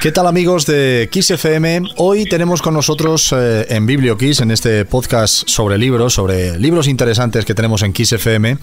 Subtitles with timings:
[0.00, 1.82] ¿Qué tal amigos de Kiss FM?
[1.96, 6.86] Hoy tenemos con nosotros eh, en Biblio Kiss, en este podcast sobre libros, sobre libros
[6.86, 8.58] interesantes que tenemos en Kiss FM,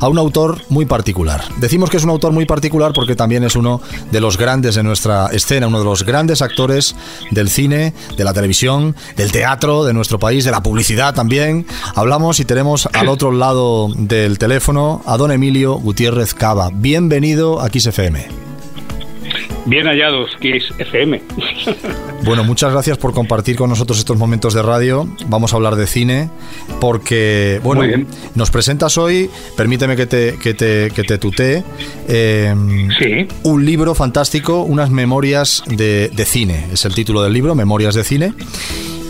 [0.00, 1.44] a un autor muy particular.
[1.58, 3.80] Decimos que es un autor muy particular porque también es uno
[4.10, 6.96] de los grandes de nuestra escena, uno de los grandes actores
[7.30, 11.66] del cine, de la televisión, del teatro, de nuestro país, de la publicidad también.
[11.94, 16.70] Hablamos y tenemos al otro lado del teléfono a don Emilio Gutiérrez Cava.
[16.74, 18.49] Bienvenido a Kiss FM.
[19.66, 21.20] Bien hallados, que es FM.
[22.22, 25.08] Bueno, muchas gracias por compartir con nosotros estos momentos de radio.
[25.26, 26.28] Vamos a hablar de cine,
[26.80, 31.64] porque, bueno, nos presentas hoy, permíteme que te, que te, que te tutee,
[32.08, 32.54] eh,
[33.42, 36.66] un libro fantástico, unas memorias de, cine.
[36.72, 38.34] Es el título del libro, Memorias de Cine.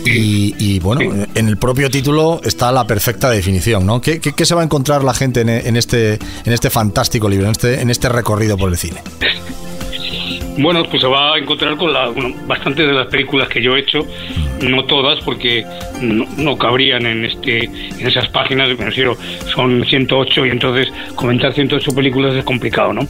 [0.03, 1.01] Y, bueno,
[1.35, 4.01] en el propio título está la perfecta definición, ¿no?
[4.01, 7.51] ¿Qué, qué, se va a encontrar la gente en, este, en este fantástico libro, en
[7.51, 9.01] este, en este recorrido por el cine?
[10.57, 12.11] Bueno, pues se va a encontrar con la,
[12.45, 14.05] bastantes de las películas que yo he hecho,
[14.61, 15.65] no todas, porque
[16.01, 19.15] no, cabrían en este en esas páginas, me refiero,
[19.53, 23.07] son 108 y entonces comentar 108 películas es complicado, ¿no?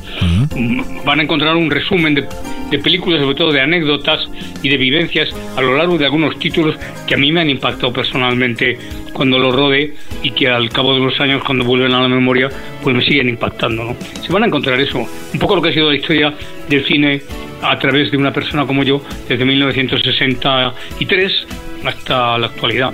[1.05, 2.27] Van a encontrar un resumen de,
[2.71, 4.27] de, películas, sobre todo de anécdotas
[4.63, 7.93] y de vivencias a lo largo de algunos títulos que a mí me han impactado
[7.93, 8.77] personalmente
[9.13, 12.49] cuando los rodé y que al cabo de los años, cuando vuelven a la memoria,
[12.81, 13.95] pues me siguen impactando, ¿no?
[14.21, 16.33] Se van a encontrar eso, un poco lo que ha sido la historia
[16.69, 17.21] del cine
[17.61, 21.47] a través de una persona como yo desde 1963
[21.85, 22.93] hasta la actualidad.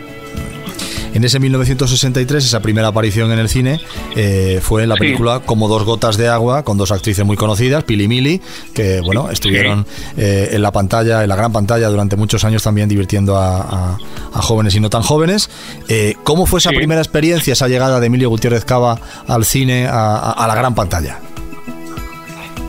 [1.17, 3.79] En ese 1963, esa primera aparición en el cine
[4.15, 7.83] eh, fue en la película Como dos gotas de agua, con dos actrices muy conocidas,
[7.85, 8.39] Pili Mili,
[8.75, 12.87] que bueno, estuvieron eh, en la pantalla, en la gran pantalla durante muchos años también
[12.87, 13.97] divirtiendo a,
[14.31, 15.49] jóvenes y no tan jóvenes.
[15.89, 20.45] Eh, ¿Cómo fue esa primera experiencia, esa llegada de Emilio Gutiérrez Cava al cine, a
[20.47, 21.17] la gran pantalla?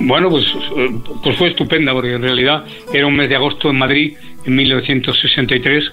[0.00, 0.46] Bueno, pues,
[1.22, 5.84] pues fue estupenda, porque en realidad era un mes de agosto en Madrid, en 1963.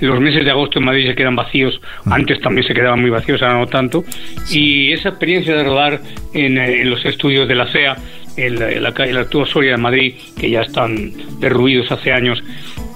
[0.00, 3.42] Los meses de agosto en Madrid se quedan vacíos, antes también se quedaban muy vacíos,
[3.42, 4.04] ahora no tanto.
[4.50, 6.00] Y esa experiencia de rodar
[6.34, 7.96] en, los estudios de la CEA,
[8.36, 12.42] en la, en la, Soria de Madrid, que ya están derruidos hace años,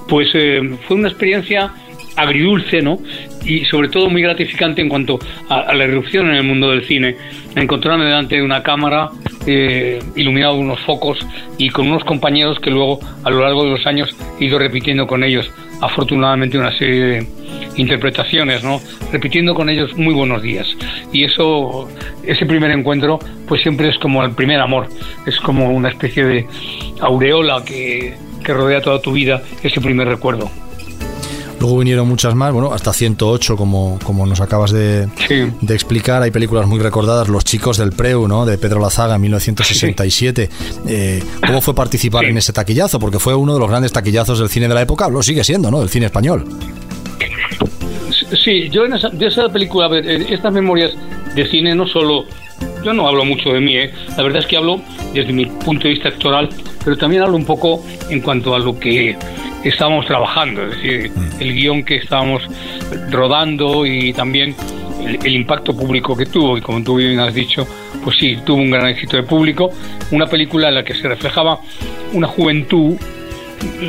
[0.09, 1.73] pues eh, fue una experiencia
[2.17, 2.99] agridulce, ¿no?
[3.45, 7.17] Y sobre todo muy gratificante en cuanto a, la irrupción en el mundo del cine.
[7.57, 9.11] Encontrarme delante de una cámara,
[9.47, 11.27] eh, iluminado unos focos
[11.59, 15.07] y con unos compañeros que luego a lo largo de los años he ido repitiendo
[15.07, 15.51] con ellos,
[15.83, 17.27] afortunadamente, una serie de
[17.77, 18.81] interpretaciones, ¿no?
[19.13, 20.67] Repitiendo con ellos muy buenos días.
[21.13, 21.89] Y eso,
[22.25, 24.89] ese primer encuentro, pues siempre es como el primer amor,
[25.27, 26.47] es como una especie de
[27.01, 30.51] aureola que, que rodea toda tu vida, ese primer recuerdo.
[31.63, 35.07] Luego vinieron muchas más, bueno, hasta 108, como, como nos acabas de,
[35.69, 36.21] explicar.
[36.21, 38.45] Hay películas muy recordadas, Los chicos del Preu, ¿no?
[38.45, 40.51] De Pedro Lazaga, en 1967.
[40.89, 42.99] Eh, ¿Cómo fue participar en ese taquillazo?
[42.99, 45.71] Porque fue uno de los grandes taquillazos del cine de la época, lo sigue siendo,
[45.71, 45.79] ¿no?
[45.79, 46.45] Del cine español.
[48.43, 50.91] Sí, yo en esa, de esa película, estas memorias
[51.37, 52.25] de cine no solo
[52.83, 53.93] yo no hablo mucho de mí, ¿eh?
[54.17, 54.81] la verdad es que hablo
[55.15, 56.49] desde mi punto de vista actoral,
[56.85, 59.17] pero también hablo un poco en cuanto a lo que
[59.65, 61.41] estábamos trabajando, es decir, mm.
[61.41, 62.43] el guion que estábamos
[63.11, 64.55] rodando y también
[65.07, 67.67] el, impacto público que tuvo, y como tú bien has dicho,
[68.05, 69.71] pues sí, tuvo un gran éxito de público,
[70.11, 71.61] una película en la que se reflejaba
[72.13, 72.97] una juventud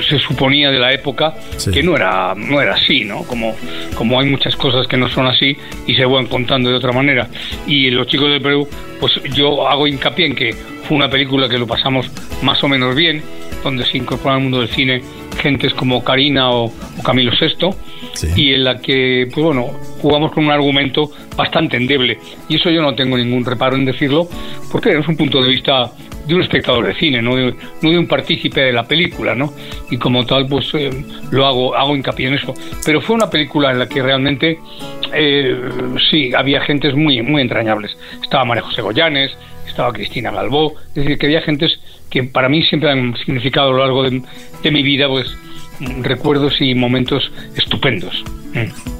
[0.07, 1.33] se suponía de la época
[1.73, 3.55] que no era no era así no como
[3.95, 7.27] como hay muchas cosas que no son así y se van contando de otra manera.
[7.65, 8.67] Y los chicos del Perú
[8.99, 10.55] pues yo hago hincapié en que
[10.87, 12.09] fue una película que lo pasamos
[12.41, 13.23] más o menos bien
[13.63, 15.01] donde se incorpora al mundo del cine
[15.41, 16.71] gentes como Karina o,
[17.03, 17.69] Camilo VI,
[18.35, 19.67] y en la que, pues bueno,
[20.01, 22.19] jugamos con un argumento bastante endeble.
[22.47, 24.27] Y eso yo no tengo ningún reparo en decirlo,
[24.71, 25.91] porque es un punto de vista
[26.27, 29.53] de un espectador de cine, no de, no de un partícipe de la película, ¿no?
[29.89, 30.89] Y como tal, pues eh,
[31.31, 32.53] lo hago, hago hincapié en eso.
[32.85, 34.59] Pero fue una película en la que realmente
[35.13, 35.69] eh,
[36.09, 37.97] sí, había gentes muy, muy entrañables.
[38.21, 39.35] Estaba María José Goyanes,
[39.73, 41.79] estaba Cristina Galbó, es decir, que había gentes
[42.11, 45.35] que para mí siempre han significado a lo largo de, mi vida, pues
[46.01, 48.23] recuerdos y momentos estupendos.
[48.53, 48.92] Mm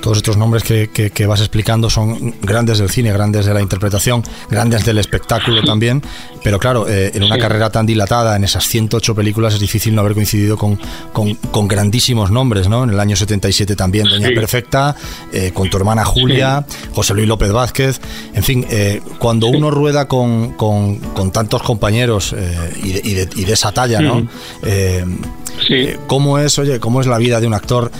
[0.00, 4.22] todos estos nombres que, que, vas explicando son grandes del cine, grandes de la interpretación,
[4.50, 6.02] grandes del espectáculo también,
[6.42, 10.00] pero claro, eh, en una carrera tan dilatada, en esas 108 películas, es difícil no
[10.00, 10.78] haber coincidido con,
[11.12, 12.84] con, grandísimos nombres, ¿no?
[12.84, 14.96] En el año 77 también, Doña Perfecta,
[15.32, 16.64] eh, con tu hermana Julia,
[16.94, 18.00] José Luis López Vázquez,
[18.34, 20.98] en fin, eh, cuando uno rueda con, con,
[21.32, 22.34] tantos compañeros
[22.82, 24.26] y de, y, de, y, de, esa talla, ¿no?
[25.66, 25.90] Sí.
[26.06, 27.90] ¿Cómo es, oye, cómo es la vida de un actor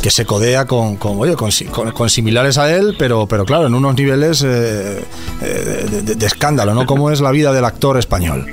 [0.00, 3.96] que se codea con, con, oye, con, similares a él, pero, pero claro, en unos
[3.96, 5.02] niveles eh,
[5.42, 6.86] eh, de, escándalo, ¿no?
[6.86, 8.46] ¿Cómo es la vida del actor español?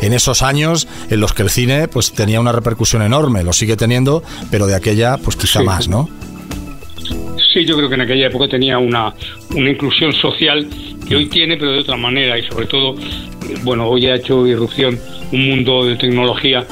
[0.00, 3.76] en esos años en los que el cine pues tenía una repercusión enorme, lo sigue
[3.76, 6.08] teniendo, pero de aquella pues quizá más, ¿no?
[7.52, 9.14] Sí, yo creo que en aquella época tenía una,
[9.54, 10.68] una inclusión social
[11.08, 12.94] que hoy tiene, pero de otra manera, y sobre todo,
[13.64, 14.98] bueno, hoy ha hecho irrupción
[15.32, 16.66] un mundo de tecnología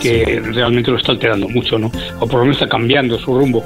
[0.00, 1.90] que realmente lo está alterando mucho, ¿no?
[2.20, 3.64] O por lo menos está cambiando su rumbo.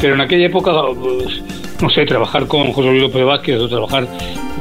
[0.00, 1.42] Pero en aquella época, pues,
[1.80, 4.06] no sé, trabajar con José Luis López Vázquez o trabajar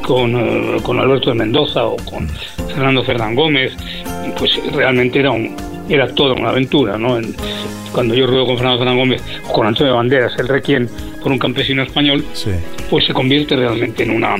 [0.05, 2.27] con, eh, con Alberto de Mendoza o con
[2.67, 3.73] Fernando Fernán Gómez,
[4.37, 5.55] pues realmente era un,
[5.89, 7.19] era toda una aventura, ¿no?
[7.91, 10.89] cuando yo ruedo con Fernando Fernán Gómez o con Antonio Banderas, el requiem
[11.23, 12.25] por un campesino español,
[12.89, 14.35] pues se convierte realmente en una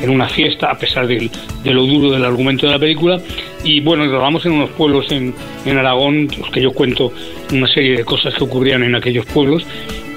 [0.00, 1.30] en una fiesta, a pesar de,
[1.64, 3.18] de, lo duro del argumento de la película.
[3.64, 5.34] Y bueno, rodamos en unos pueblos en,
[5.64, 7.12] en Aragón, los que yo cuento
[7.50, 9.64] una serie de cosas que ocurrían en aquellos pueblos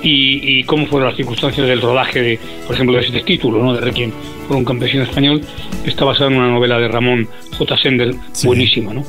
[0.01, 3.73] y, cómo fueron las circunstancias del rodaje, de, por ejemplo, de este título, ¿no?
[3.73, 4.11] de Requiem
[4.47, 5.41] por un campesino español,
[5.83, 7.77] que está basado en una novela de Ramón J.
[7.77, 8.93] Sender, buenísima.
[8.93, 9.03] ¿no?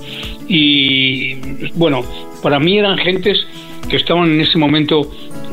[0.49, 1.35] Y
[1.75, 2.03] bueno,
[2.43, 3.47] para mí eran gentes
[3.89, 5.11] que estaban en ese momento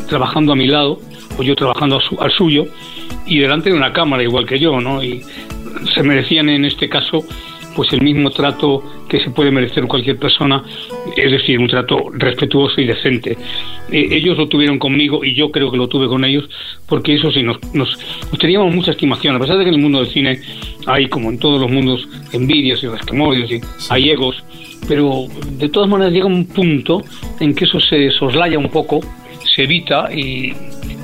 [0.09, 0.99] trabajando a mi lado,
[1.37, 2.65] o yo trabajando al suyo,
[3.25, 5.03] y delante de una cámara igual que yo, ¿no?
[5.03, 5.21] Y
[5.93, 7.23] se merecían en este caso
[7.75, 10.63] pues el mismo trato que se puede merecer cualquier persona,
[11.15, 13.37] es decir, un trato respetuoso y decente.
[13.91, 16.49] Eh, ellos lo tuvieron conmigo y yo creo que lo tuve con ellos
[16.87, 17.97] porque eso sí, nos, nos,
[18.39, 20.39] teníamos mucha estimación, a pesar de que en el mundo del cine
[20.85, 24.43] hay, como en todos los mundos, envidias y resquemorios y hay egos,
[24.87, 27.03] pero de todas maneras llega un punto
[27.39, 28.99] en que eso se soslaya un poco,
[29.43, 30.53] se evita y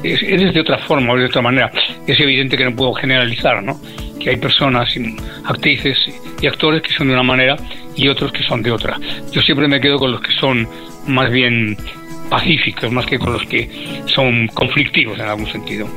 [0.04, 1.72] es, de otra forma o de otra manera.
[2.08, 3.80] Es evidente que no puedo generalizar, ¿no?
[4.20, 4.94] Que hay personas,
[5.46, 5.98] actrices
[6.42, 7.56] y actores que son de una manera
[7.96, 9.00] y otros que son de otra.
[9.32, 10.68] Yo siempre me quedo con los que son
[11.08, 11.78] más bien
[12.30, 13.70] pacíficos, más que con los que
[14.06, 15.88] son conflictivos en algún sentido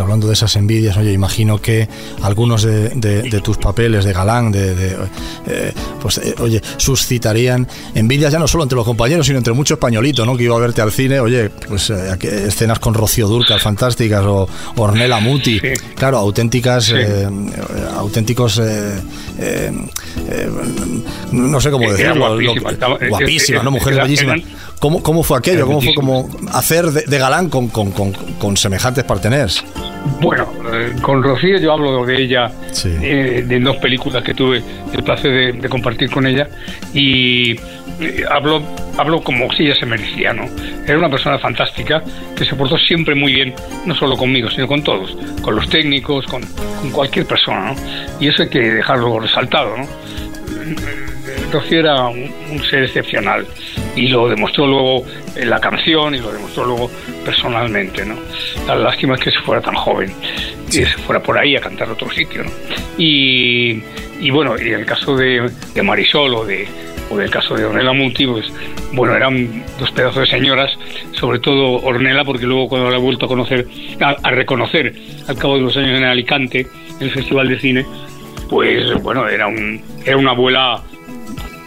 [0.00, 1.88] hablando de esas envidias, oye, imagino que
[2.22, 4.96] algunos de, tus papeles de galán, de,
[5.46, 9.74] eh, pues, eh, oye, suscitarían envidias ya no solo entre los compañeros, sino entre mucho
[9.74, 10.36] españolito, ¿no?
[10.36, 12.16] Que iba a verte al cine, oye, pues eh,
[12.46, 15.60] escenas con Rocío Durcal fantásticas o Ornella Muti,
[15.94, 16.92] claro, auténticas,
[17.96, 18.60] auténticos,
[21.32, 22.38] no sé cómo decirlo,
[23.08, 23.70] guapísimas, ¿no?
[23.70, 24.40] Mujeres bellísimas.
[24.82, 25.64] ¿Cómo, ¿Cómo, fue aquello?
[25.64, 29.62] ¿Cómo fue como hacer de, galán con, con, con, con semejantes parteners?
[30.20, 32.50] Bueno, eh, con Rocío yo hablo de ella,
[32.84, 34.62] eh, de dos películas que tuve
[34.92, 36.48] el placer de, compartir con ella
[36.92, 37.52] y
[38.00, 38.62] eh, hablo,
[38.98, 40.48] hablo como si ella se merecía, ¿no?
[40.86, 42.02] Era una persona fantástica
[42.36, 43.54] que se portó siempre muy bien,
[43.86, 46.42] no solo conmigo, sino con todos, con los técnicos, con,
[46.92, 47.76] cualquier persona, ¿no?
[48.20, 49.86] Y eso hay que dejarlo resaltado, ¿no?
[51.52, 53.46] Rocío era un ser excepcional
[53.96, 55.04] y lo demostró luego
[55.36, 56.90] en la canción y lo demostró luego
[57.24, 58.16] personalmente, ¿no?
[58.66, 60.12] La lástima es que se fuera tan joven
[60.68, 62.50] y se fuera por ahí a cantar a otro sitio, ¿no?
[62.98, 63.82] Y,
[64.20, 66.66] y bueno, y el caso de, de Marisol o de
[67.12, 68.46] o del caso de Ornella Muti, pues
[68.92, 70.70] bueno, eran dos pedazos de señoras,
[71.12, 73.66] sobre todo Ornella, porque luego cuando la he vuelto a conocer,
[74.00, 74.94] a, reconocer
[75.28, 76.66] al cabo de los años en Alicante,
[76.98, 77.86] en el Festival de Cine,
[78.48, 80.82] pues bueno, era un, era una abuela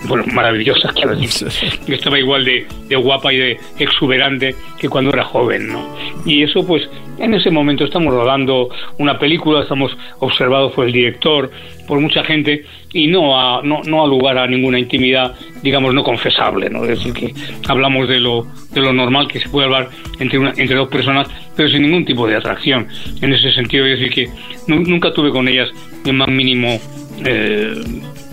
[0.08, 1.48] bueno, maravillosa, quiero decir.
[1.88, 2.66] Yo estaba igual de,
[2.96, 5.96] guapa y de exuberante que cuando era joven, ¿no?
[6.26, 11.52] Y eso, pues, en ese momento estamos rodando una película, estamos observados por el director,
[11.88, 16.04] por mucha gente, y no a, no, no a lugar a ninguna intimidad, digamos, no
[16.04, 16.84] confesable, ¿no?
[16.84, 17.34] Es decir, que
[17.68, 21.28] hablamos de lo, de lo normal que se puede hablar entre, una, entre dos personas,
[21.56, 22.88] pero sin ningún tipo de atracción.
[23.22, 24.30] En ese sentido, es decir, que
[24.68, 25.70] nunca tuve con ellas
[26.06, 26.80] el más mínimo...
[27.26, 27.76] Eh,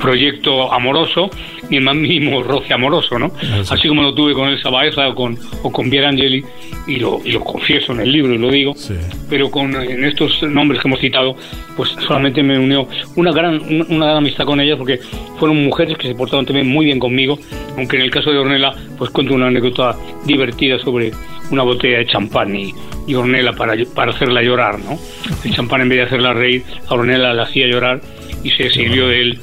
[0.02, 1.30] proyecto amoroso
[1.70, 3.32] ni el más mínimo roce amoroso, ¿no?
[3.70, 6.44] Así como lo tuve con Elsa Baeza o con, o con Angeli,
[6.86, 8.74] y lo, y lo confieso en el libro y lo digo,
[9.30, 11.36] pero con en estos nombres que hemos citado,
[11.76, 14.98] pues solamente me unió una gran, una gran amistad con ellas porque
[15.38, 17.38] fueron mujeres que se portaron también muy bien conmigo,
[17.76, 21.12] aunque en el caso de Ornella, pues cuento una anécdota divertida sobre
[21.50, 22.74] una botella de champán y,
[23.06, 24.98] y Ornella para, para hacerla llorar, ¿no?
[25.44, 28.00] El champán en vez de hacerla reír, a Ornella la hacía llorar
[28.42, 29.40] y se sirvió de él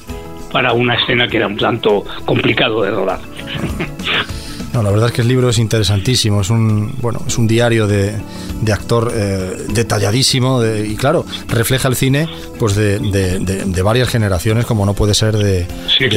[0.51, 3.19] para una escena que era un tanto complicado de rodar.
[4.73, 7.87] No, la verdad es que el libro es interesantísimo, es un, bueno, es un diario
[7.87, 8.13] de,
[8.61, 12.27] de actor eh, detalladísimo y claro, refleja el cine
[12.59, 15.65] pues de, de, varias generaciones como no puede ser de,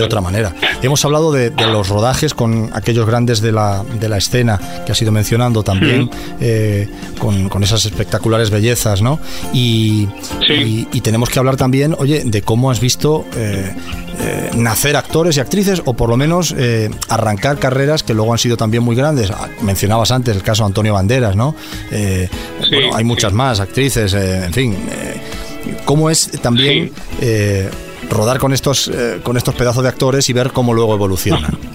[0.02, 0.54] otra manera.
[0.82, 5.00] Hemos hablado de, los rodajes con aquellos grandes de la, de la escena que has
[5.00, 9.20] ido mencionando también, eh, con, con, esas espectaculares bellezas, ¿no?
[9.52, 10.08] Y,
[10.48, 13.72] y, tenemos que hablar también, oye, de cómo has visto eh,
[14.54, 16.54] nacer actores y actrices o por lo menos
[17.08, 19.30] arrancar carreras que luego han sido también muy grandes.
[19.30, 21.54] Ah, mencionabas antes el caso de Antonio Banderas, ¿no?
[21.90, 22.28] Eh,
[22.94, 24.72] hay muchas más actrices, eh, en fin.
[24.72, 25.20] Eh,
[25.84, 26.92] ¿Cómo es también
[28.12, 31.52] rodar con estos, eh, con estos pedazos de actores y ver cómo luego evolucionan.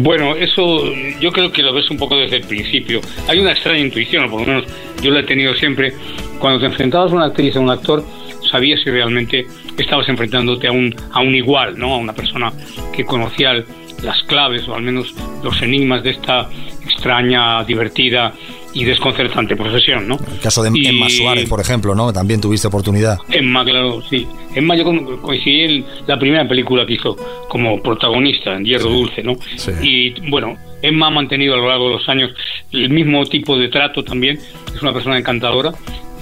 [0.00, 3.00] Bueno, eso yo creo que lo ves un poco desde el principio.
[3.28, 4.64] Hay una extraña intuición, o por lo menos
[5.00, 5.94] yo la he tenido siempre.
[6.40, 8.04] Cuando te enfrentabas a una actriz o a un actor,
[8.50, 9.46] sabías si realmente
[9.78, 11.94] estabas enfrentándote a un, a un igual, ¿no?
[11.94, 12.52] A una persona
[12.94, 13.64] que conocía
[14.02, 16.48] las claves o al menos los enigmas de esta
[16.84, 18.32] extraña, divertida
[18.74, 20.16] y desconcertante profesión, ¿no?
[20.30, 22.12] El caso de Emma Suárez, por ejemplo, ¿no?
[22.12, 23.18] También tuviste oportunidad.
[23.30, 24.26] Emma, claro, sí.
[24.54, 24.84] Emma yo
[25.20, 27.16] coincidí en la primera película que hizo
[27.48, 29.36] como protagonista, en Hierro Dulce, ¿no?
[29.82, 32.30] Y bueno, Emma ha mantenido a lo largo de los años
[32.72, 34.38] el mismo tipo de trato también.
[34.74, 35.72] Es una persona encantadora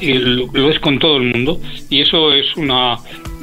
[0.01, 2.99] y lo es con todo el mundo y eso es una,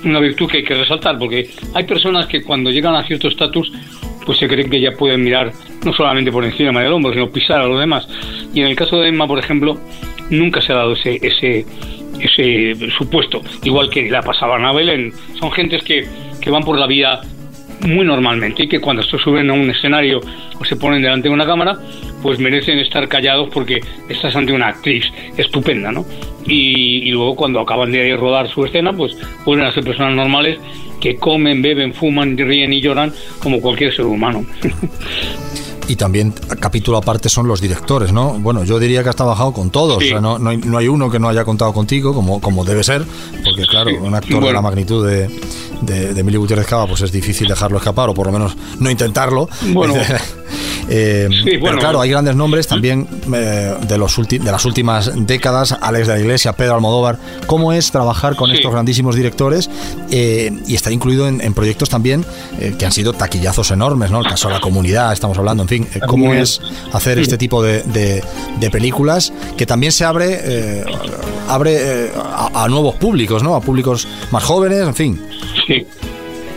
[0.05, 3.71] una virtud que hay que resaltar porque hay personas que cuando llegan a cierto estatus
[4.25, 5.51] pues se creen que ya pueden mirar
[5.83, 8.07] no solamente por encima del hombro, sino pisar a los demás.
[8.53, 9.77] Y en el caso de Emma, por ejemplo,
[10.29, 11.65] nunca se ha dado ese, ese,
[12.19, 15.11] ese supuesto, igual que la pasaba a Belén.
[15.39, 16.07] Son gentes que,
[16.41, 17.21] que van por la vida
[17.81, 20.21] muy normalmente y que cuando se suben a un escenario
[20.59, 21.77] o se ponen delante de una cámara,
[22.23, 25.05] pues merecen estar callados porque estás ante una actriz
[25.37, 26.05] estupenda, ¿no?
[26.47, 29.15] Y, y luego cuando acaban de rodar su escena, pues
[29.45, 30.57] vuelven a ser personas normales
[30.99, 34.45] que comen, beben, fuman, ríen y lloran como cualquier ser humano.
[35.87, 38.39] Y también, capítulo aparte, son los directores, ¿no?
[38.39, 39.97] Bueno, yo diría que has trabajado con todos.
[39.97, 43.03] O sea, no, no, hay, uno que no haya contado contigo, como, como debe ser,
[43.43, 45.27] porque, claro, un actor de la magnitud de,
[45.81, 48.89] de, de Emilio Gutiérrez Cava, pues es difícil dejarlo escapar, o por lo menos no
[48.89, 49.49] intentarlo.
[49.73, 49.95] Bueno.
[50.89, 51.29] Eh,
[51.61, 56.13] pero claro, hay grandes nombres también eh, de, los de las últimas décadas, Alex de
[56.13, 57.17] la Iglesia, Pedro Almodóvar.
[57.45, 59.69] ¿Cómo es trabajar con estos grandísimos directores
[60.11, 62.25] eh, y estar incluido en, proyectos también
[62.79, 64.21] que han sido taquillazos enormes, ¿no?
[64.21, 66.59] El caso de la comunidad, estamos hablando, en fin, ¿cómo es
[66.91, 70.83] hacer este tipo de, de, películas que también se abre,
[71.47, 73.55] abre a, nuevos públicos, ¿no?
[73.55, 75.21] A públicos más jóvenes, en fin.
[75.67, 75.85] Sí.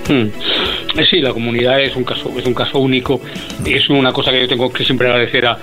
[0.09, 0.31] Hmm.
[1.05, 3.21] Sí, la comunidad es un caso, es un caso único.
[3.65, 5.59] Es una cosa que yo tengo que siempre agradecer a,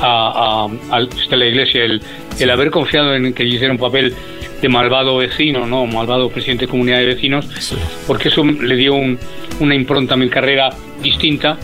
[0.00, 2.02] a, a, la Iglesia, el,
[2.38, 4.14] el haber confiado en que hiciera un papel
[4.60, 5.86] de malvado vecino, ¿no?
[5.86, 7.48] Malvado presidente de comunidad de vecinos,
[8.06, 8.94] porque eso le dio
[9.60, 10.70] una impronta a mi carrera
[11.02, 11.58] distinta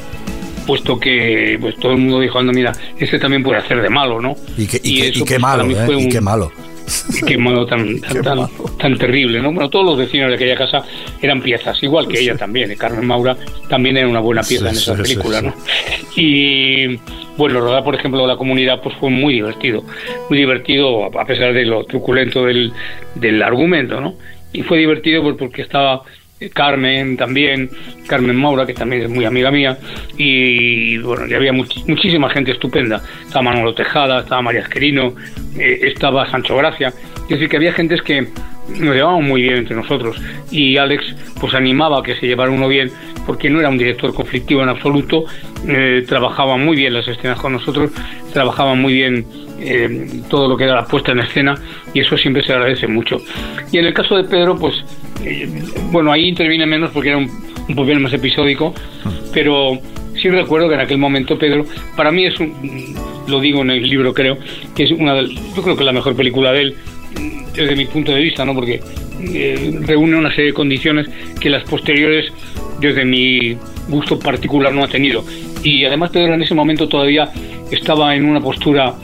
[0.67, 4.21] puesto que pues todo el mundo dijo, anda, mira, este también puede hacer de malo,
[4.21, 4.37] ¿no?
[4.59, 4.79] Y, qué
[5.19, 5.97] pues, malo, ¿eh?
[5.99, 6.53] y qué malo
[7.27, 8.01] qué modo tan,
[8.79, 9.53] tan, terrible, ¿no?
[9.53, 10.85] Bueno, todos los vecinos de aquella casa
[11.21, 12.75] eran piezas, igual que ella también.
[12.77, 13.37] Carmen Maura
[13.69, 15.55] también era una buena pieza en esa película, ¿no?
[16.17, 16.99] Y
[17.37, 19.85] bueno, rodar, por ejemplo, la comunidad, pues fue muy divertido,
[20.29, 22.73] muy divertido a pesar de lo truculento del,
[23.15, 24.15] del argumento, ¿no?
[24.53, 26.03] Y fue divertido porque estaba
[26.53, 27.71] Carmen también,
[28.07, 29.79] Carmen Maura, que también es muy amiga mía,
[30.17, 33.03] y bueno, ya había muchísima gente estupenda.
[33.25, 35.15] Estaba Manolo Tejada, estaba María Esquerino,
[35.59, 36.93] eh, estaba Sancho Gracia.
[37.23, 38.29] Es decir, que había gentes que
[38.69, 40.21] nos llevaban muy bien entre nosotros.
[40.51, 42.91] Y Alex, pues animaba a que se llevara uno bien,
[43.27, 45.25] porque no era un director conflictivo en absoluto,
[45.67, 47.91] eh, trabajaba muy bien las escenas con nosotros,
[48.33, 49.27] trabajaba muy bien
[49.61, 51.55] eh, todo lo que era la puesta en escena,
[51.93, 53.19] y eso siempre se agradece mucho.
[53.73, 54.85] Y en el caso de Pedro, pues
[55.25, 55.49] eh,
[55.91, 57.31] bueno, ahí interviene menos porque era un,
[57.69, 58.75] un papel más episódico,
[59.33, 59.79] pero
[60.21, 61.65] sí recuerdo que en aquel momento Pedro,
[61.97, 62.95] para mí es un,
[63.27, 64.39] lo digo en el libro creo,
[64.75, 66.77] que es una de, yo creo que la mejor película de él
[67.55, 68.55] desde mi punto de vista, ¿no?
[68.55, 68.81] Porque
[69.21, 71.09] eh, reúne una serie de condiciones
[71.41, 72.33] que las posteriores
[72.81, 73.57] desde mi
[73.89, 75.25] gusto particular no ha tenido.
[75.63, 77.31] Y además Pedro en ese momento todavía
[77.71, 78.95] estaba en una postura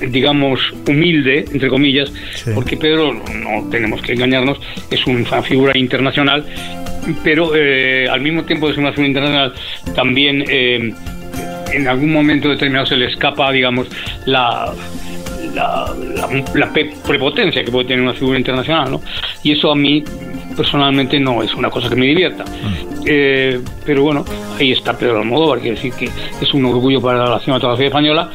[0.00, 2.12] digamos, humilde, entre comillas,
[2.54, 4.58] porque Pedro, no tenemos que engañarnos,
[4.90, 6.44] es una figura internacional,
[7.24, 9.54] pero eh, al mismo tiempo de ser una figura internacional,
[9.94, 10.92] también eh,
[11.72, 13.88] en algún momento determinado se le escapa, digamos,
[14.26, 14.72] la,
[15.54, 15.94] la,
[16.54, 16.72] la,
[17.06, 19.02] prepotencia que puede tener una figura internacional, ¿no?
[19.42, 20.02] Y eso a mí
[20.56, 22.44] personalmente no es una cosa que me divierta.
[22.44, 23.04] Mm.
[23.06, 24.24] Eh, pero bueno,
[24.58, 28.30] ahí está Pedro Almodóvar, quiere decir que es un orgullo para la cinematografía española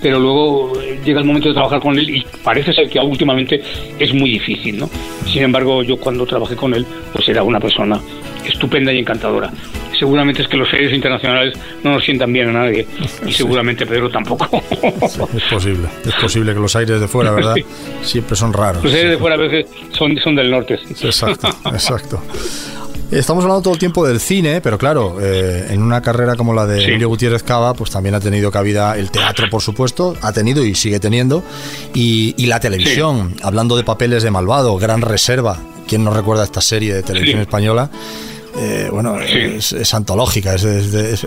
[0.00, 3.62] pero luego eh, llega el momento de trabajar con él y parece ser que últimamente
[3.98, 4.90] es muy difícil, ¿no?
[5.26, 8.00] Sin embargo, yo cuando trabajé con él, pues era una persona
[8.46, 9.50] estupenda y encantadora.
[9.98, 12.86] Seguramente es que los seres internacionales no nos sientan bien a nadie
[13.26, 14.62] y seguramente Pedro tampoco.
[15.34, 17.54] es posible, es posible que los aires de fuera, ¿verdad?
[18.02, 18.84] Siempre son raros.
[18.84, 20.78] Los aires de fuera a veces son, son del norte.
[21.02, 22.22] Exacto, exacto.
[23.10, 26.66] Estamos hablando todo el tiempo del cine, pero claro, eh, en una carrera como la
[26.66, 30.64] de Emilio Gutiérrez Cava, pues también ha tenido cabida el teatro, por supuesto, ha tenido
[30.64, 31.44] y sigue teniendo,
[31.94, 36.94] y, la televisión, hablando de papeles de malvado, Gran Reserva, ¿quién no recuerda esta serie
[36.94, 37.90] de televisión española?
[38.58, 41.26] Eh, bueno, es, antológica, es,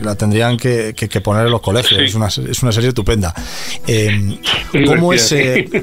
[0.00, 3.34] la tendrían que, poner en los colegios, es, una, es una serie estupenda.
[3.86, 4.38] Eh,
[4.86, 5.34] ¿cómo, es,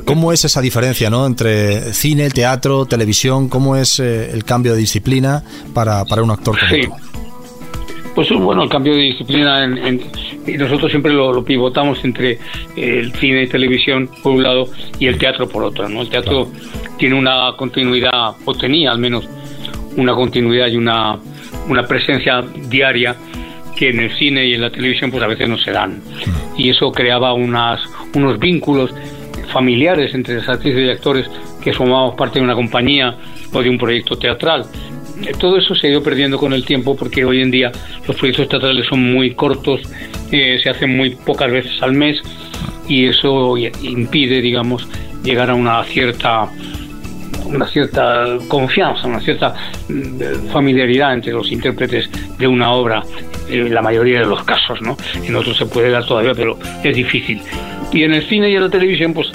[0.06, 1.26] ¿Cómo es esa diferencia ¿no?
[1.26, 3.50] entre cine, teatro, televisión?
[3.50, 6.98] ¿Cómo es el cambio de disciplina para, para un actor como
[8.14, 10.02] Pues bueno, el cambio de disciplina en,
[10.48, 12.38] y nosotros siempre lo, pivotamos entre
[12.76, 14.68] el cine y televisión por un lado
[15.00, 15.88] y el teatro por otro.
[15.90, 16.02] ¿no?
[16.02, 16.50] El teatro
[16.98, 19.28] tiene una continuidad, o tenía al menos
[19.98, 21.18] una continuidad y una,
[21.68, 23.16] una presencia diaria
[23.76, 26.02] que en el cine y en la televisión pues a veces no se dan.
[26.58, 27.82] Y eso creaba unas,
[28.14, 28.94] unos vínculos
[29.52, 31.30] familiares entre las actrices y actores
[31.62, 33.16] que formábamos parte de una compañía
[33.54, 34.66] o de un proyecto teatral.
[35.40, 37.72] Todo eso se ha ido perdiendo con el tiempo porque hoy en día
[38.08, 39.82] los proyectos teatrales son muy cortos,
[40.32, 42.22] eh, se hacen muy pocas veces al mes
[42.88, 44.88] y eso impide, digamos,
[45.24, 46.50] llegar a una cierta
[47.46, 49.54] una cierta confianza, una cierta
[49.88, 53.04] mm, familiaridad entre los intérpretes de una obra,
[53.50, 54.98] en la mayoría de los casos, ¿no?
[55.24, 57.42] En otros se puede dar todavía, pero es difícil.
[57.92, 59.32] Y en el cine y en la televisión, pues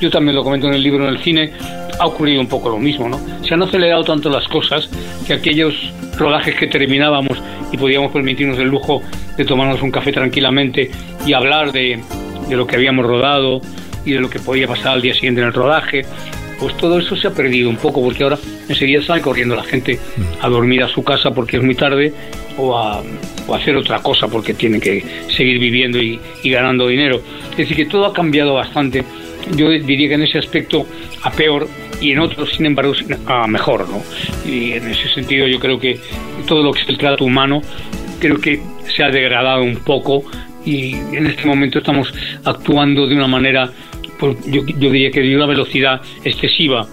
[0.00, 1.52] yo también lo comento en el libro, en el cine
[1.98, 3.18] ha ocurrido un poco lo mismo, ¿no?
[3.44, 4.88] Se han acelerado tanto las cosas
[5.26, 5.74] que aquellos
[6.18, 7.40] rodajes que terminábamos
[7.72, 9.02] y podíamos permitirnos el lujo
[9.36, 10.90] de tomarnos un café tranquilamente
[11.26, 12.00] y hablar de,
[12.48, 13.60] de lo que habíamos rodado
[14.04, 16.04] y de lo que podía pasar al día siguiente en el rodaje,
[16.64, 18.38] pues todo eso se ha perdido un poco, porque ahora
[18.70, 19.98] enseguida sale corriendo la gente
[20.40, 22.10] a dormir a su casa porque es muy tarde
[22.56, 23.02] o a,
[23.52, 27.20] hacer otra cosa porque tiene que seguir viviendo y, ganando dinero.
[27.50, 29.04] Es decir, que todo ha cambiado bastante.
[29.54, 30.86] Yo diría que en ese aspecto
[31.22, 31.68] a peor
[32.00, 32.94] y en otros, sin embargo,
[33.26, 33.86] a mejor.
[33.86, 34.02] ¿no?
[34.50, 36.00] Y en ese sentido yo creo que
[36.46, 37.60] todo lo que es el trato humano
[38.20, 38.58] creo que
[38.96, 40.24] se ha degradado un poco
[40.64, 42.10] y en este momento estamos
[42.42, 43.70] actuando de una manera
[44.18, 46.86] pues yo, diría que de una velocidad excesiva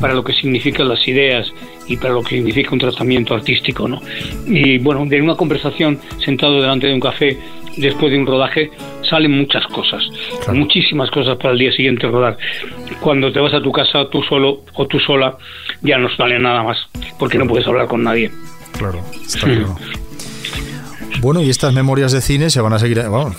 [0.00, 1.52] para lo que significan las ideas
[1.86, 4.00] y para lo que significa un tratamiento artístico, ¿no?
[4.46, 7.38] Y bueno, de una conversación sentado delante de un café
[7.76, 8.70] después de un rodaje
[9.08, 10.02] salen muchas cosas,
[10.52, 12.36] muchísimas cosas para el día siguiente rodar.
[13.00, 15.36] Cuando te vas a tu casa tú solo o tú sola
[15.82, 16.88] ya no sale nada más,
[17.18, 18.30] porque no puedes hablar con nadie.
[18.78, 19.76] Claro, está claro.
[21.22, 23.00] Bueno, y estas memorias de cine se van a seguir.
[23.06, 23.32] Bueno,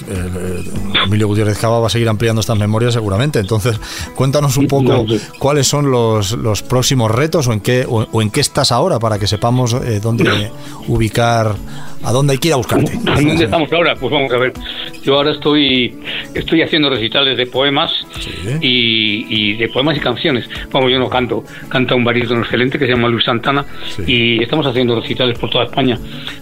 [1.06, 3.40] Emilio Gutiérrez Cava va a seguir ampliando estas memorias seguramente.
[3.40, 3.78] Entonces,
[4.16, 5.06] cuéntanos un poco
[5.38, 9.20] cuáles son los, los próximos retos o en qué o, en qué estás ahora para
[9.20, 10.50] que sepamos eh, dónde
[10.88, 11.56] ubicar,
[12.04, 12.98] a dónde hay que ir a buscarte.
[13.04, 13.98] ¿Dónde estamos ahora?
[14.00, 14.54] Pues vamos a ver.
[15.04, 15.96] Yo ahora estoy
[16.34, 17.92] estoy haciendo recitales de poemas
[18.62, 20.50] y, de poemas y canciones.
[20.72, 23.66] Vamos, yo no canto, canta un barítono excelente que se llama Luis Santana
[24.08, 25.98] y estamos haciendo recitales por toda España.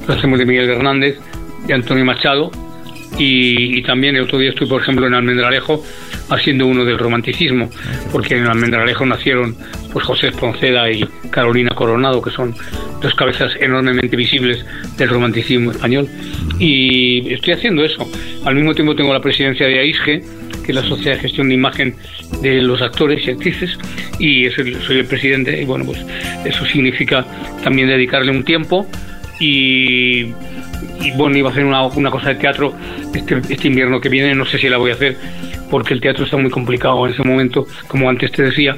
[0.08, 1.20] Lo hacemos de Miguel Hernández
[1.66, 2.52] de Antonio Machado
[3.18, 5.84] y, también el otro día estuve, por ejemplo, en Almendralejo
[6.30, 7.70] haciendo uno del romanticismo,
[8.12, 9.56] porque en Almendralejo nacieron
[9.92, 12.56] pues José Esponceda y Carolina Coronado, que son
[13.02, 14.66] dos cabezas enormemente visibles
[14.98, 16.08] del romanticismo español.
[16.60, 18.10] Y estoy haciendo eso.
[18.46, 20.22] Al mismo tiempo tengo la presidencia de AISGE,
[20.66, 21.96] que es la Sociedad de Gestión de Imagen
[22.42, 23.78] de los actores y actrices,
[24.20, 26.00] y soy, soy el presidente, y bueno, pues
[26.46, 27.26] eso significa
[27.64, 28.88] también dedicarle un tiempo
[29.40, 30.28] y
[31.02, 32.74] y bueno, iba a hacer una, una cosa de teatro
[33.14, 35.18] este, este, invierno que viene, no sé si la voy a hacer
[35.70, 38.76] porque el teatro está muy complicado en ese momento, como antes te decía.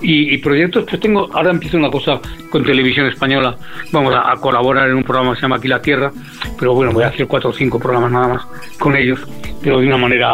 [0.00, 3.56] Y, proyectos, pues tengo, ahora empiezo una cosa con televisión española,
[3.90, 6.12] vamos a, colaborar en un programa que se llama Aquí la Tierra,
[6.58, 8.46] pero bueno, voy a hacer cuatro o cinco programas nada más
[8.78, 9.18] con ellos,
[9.60, 10.32] pero de una manera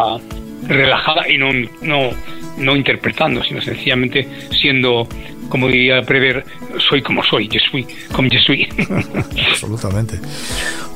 [0.67, 2.11] relajada y no, no,
[2.59, 5.07] no interpretando, sino sencillamente siendo
[5.49, 6.45] como diría Prever,
[6.89, 8.67] soy como soy, yo soy como yo soy.
[9.51, 10.19] Absolutamente.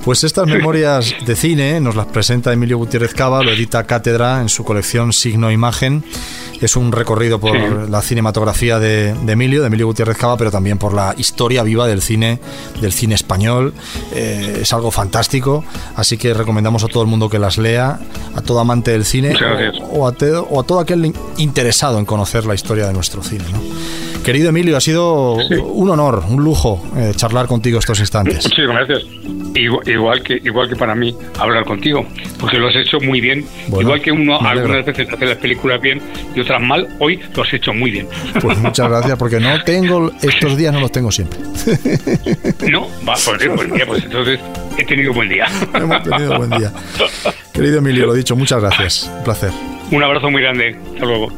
[0.03, 4.49] Pues estas memorias de cine nos las presenta Emilio Gutiérrez Cava, lo edita Cátedra en
[4.49, 6.03] su colección Signo Imagen.
[6.61, 10.93] Es un recorrido por la cinematografía de, Emilio, de Emilio Gutiérrez Cava, pero también por
[10.93, 12.39] la historia viva del cine,
[12.81, 13.73] del cine español.
[14.13, 15.63] Eh, es algo fantástico,
[15.95, 17.99] así que recomendamos a todo el mundo que las lea,
[18.35, 19.33] a todo amante del cine
[19.91, 20.13] o, a
[20.49, 23.45] o, a todo aquel interesado en conocer la historia de nuestro cine.
[23.51, 24.08] ¿no?
[24.29, 28.43] Querido Emilio, ha sido un honor, un lujo eh, charlar contigo estos instantes.
[28.43, 29.09] Muchísimas gracias.
[29.55, 32.05] Igual, que igual que para mí hablar contigo,
[32.39, 33.43] porque lo has hecho muy bien.
[33.67, 35.99] igual que uno algunas veces hace las películas bien
[36.35, 38.07] y otras mal, hoy lo has hecho muy bien.
[38.39, 41.39] Pues muchas gracias, porque no tengo estos días, no los tengo siempre.
[42.69, 44.39] No, va, pues, pues, pues entonces
[44.77, 45.47] he tenido buen día.
[45.73, 46.71] Hemos tenido buen día.
[47.51, 49.11] Querido Emilio, lo dicho, muchas gracias.
[49.17, 49.49] Un placer.
[49.89, 50.77] Un abrazo muy grande.
[50.93, 51.29] Hasta luego.